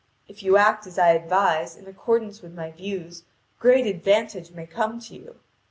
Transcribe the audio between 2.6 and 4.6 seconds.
views, great advantage